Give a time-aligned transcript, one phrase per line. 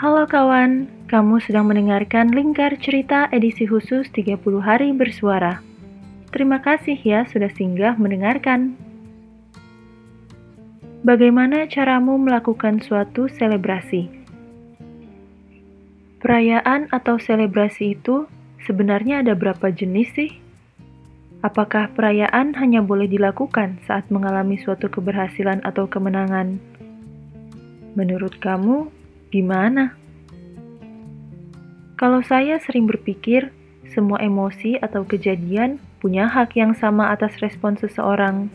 [0.00, 5.60] Halo kawan, kamu sedang mendengarkan Lingkar Cerita edisi khusus 30 hari bersuara.
[6.32, 8.80] Terima kasih ya sudah singgah mendengarkan.
[11.04, 14.08] Bagaimana caramu melakukan suatu selebrasi?
[16.24, 18.24] Perayaan atau selebrasi itu
[18.64, 20.32] sebenarnya ada berapa jenis sih?
[21.44, 26.56] Apakah perayaan hanya boleh dilakukan saat mengalami suatu keberhasilan atau kemenangan?
[28.00, 28.88] Menurut kamu,
[29.30, 29.94] gimana?
[31.94, 33.54] Kalau saya sering berpikir,
[33.90, 38.50] semua emosi atau kejadian punya hak yang sama atas respon seseorang.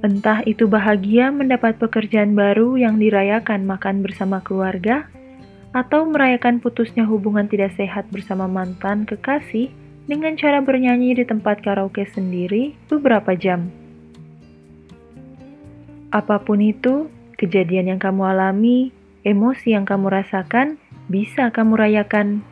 [0.00, 5.08] Entah itu bahagia mendapat pekerjaan baru yang dirayakan makan bersama keluarga,
[5.70, 9.70] atau merayakan putusnya hubungan tidak sehat bersama mantan kekasih
[10.10, 13.70] dengan cara bernyanyi di tempat karaoke sendiri beberapa jam.
[16.10, 17.06] Apa pun itu,
[17.40, 18.92] Kejadian yang kamu alami,
[19.26, 22.42] emosi yang kamu rasakan, bisa kamu rayakan.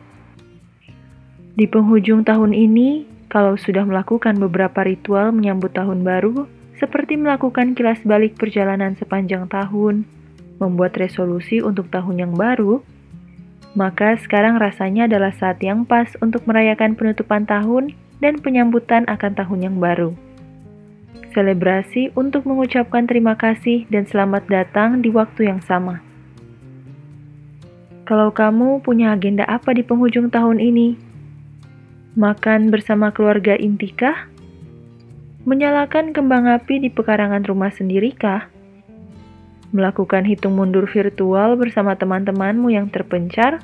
[1.57, 6.47] Di penghujung tahun ini, kalau sudah melakukan beberapa ritual menyambut tahun baru,
[6.79, 10.07] seperti melakukan kilas balik perjalanan sepanjang tahun,
[10.57, 12.81] membuat resolusi untuk tahun yang baru,
[13.77, 19.59] maka sekarang rasanya adalah saat yang pas untuk merayakan penutupan tahun dan penyambutan akan tahun
[19.69, 20.17] yang baru
[21.29, 26.08] selebrasi untuk mengucapkan terima kasih dan selamat datang di waktu yang sama.
[28.09, 30.97] Kalau kamu punya agenda apa di penghujung tahun ini?
[32.17, 34.25] Makan bersama keluarga intikah?
[35.45, 38.49] Menyalakan kembang api di pekarangan rumah sendirikah?
[39.69, 43.61] Melakukan hitung mundur virtual bersama teman-temanmu yang terpencar?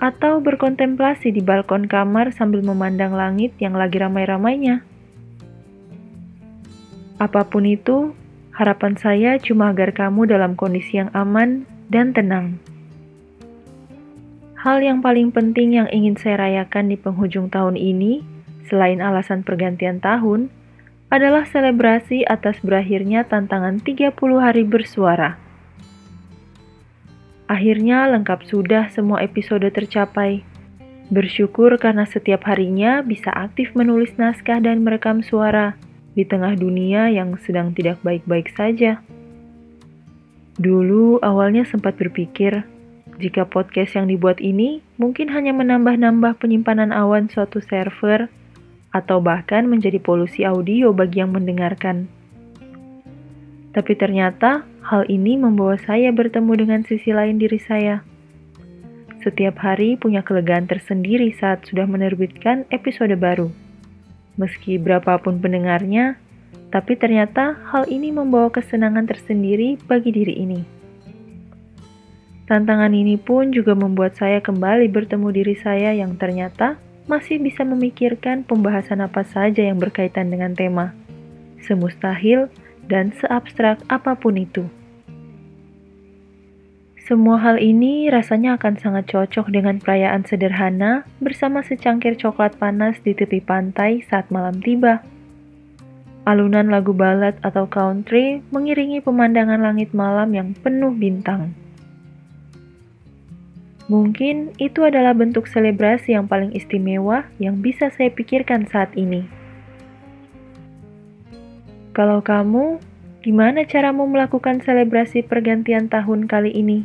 [0.00, 4.80] Atau berkontemplasi di balkon kamar sambil memandang langit yang lagi ramai-ramainya?
[7.20, 8.16] Apa pun itu,
[8.56, 12.71] harapan saya cuma agar kamu dalam kondisi yang aman dan tenang.
[14.62, 18.22] Hal yang paling penting yang ingin saya rayakan di penghujung tahun ini,
[18.70, 20.54] selain alasan pergantian tahun,
[21.10, 25.34] adalah selebrasi atas berakhirnya tantangan 30 hari bersuara.
[27.50, 30.46] Akhirnya lengkap sudah semua episode tercapai.
[31.10, 35.74] Bersyukur karena setiap harinya bisa aktif menulis naskah dan merekam suara
[36.14, 39.02] di tengah dunia yang sedang tidak baik-baik saja.
[40.54, 42.62] Dulu awalnya sempat berpikir,
[43.20, 48.32] jika podcast yang dibuat ini mungkin hanya menambah-nambah penyimpanan awan suatu server,
[48.92, 52.06] atau bahkan menjadi polusi audio bagi yang mendengarkan.
[53.72, 58.04] Tapi ternyata hal ini membawa saya bertemu dengan sisi lain diri saya.
[59.24, 63.48] Setiap hari punya kelegaan tersendiri saat sudah menerbitkan episode baru.
[64.36, 66.20] Meski berapapun pendengarnya,
[66.68, 70.81] tapi ternyata hal ini membawa kesenangan tersendiri bagi diri ini.
[72.52, 76.76] Tantangan ini pun juga membuat saya kembali bertemu diri saya yang ternyata
[77.08, 80.92] masih bisa memikirkan pembahasan apa saja yang berkaitan dengan tema,
[81.64, 82.52] semustahil
[82.84, 84.68] dan seabstrak apa pun itu.
[87.08, 93.16] Semua hal ini rasanya akan sangat cocok dengan perayaan sederhana bersama secangkir coklat panas di
[93.16, 95.00] tepi pantai saat malam tiba.
[96.28, 101.61] Alunan lagu balad atau country mengiringi pemandangan langit malam yang penuh bintang.
[103.92, 109.28] Mungkin itu adalah bentuk selebrasi yang paling istimewa yang bisa saya pikirkan saat ini.
[111.92, 112.80] Kalau kamu
[113.22, 116.82] Gimana caramu melakukan selebrasi pergantian tahun kali ini?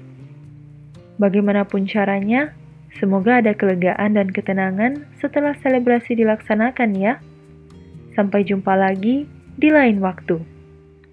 [1.17, 2.53] Bagaimanapun caranya,
[3.01, 7.17] semoga ada kelegaan dan ketenangan setelah selebrasi dilaksanakan ya.
[8.13, 9.25] Sampai jumpa lagi
[9.57, 10.37] di lain waktu.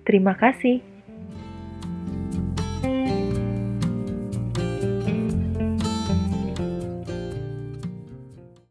[0.04, 0.84] Terima kasih.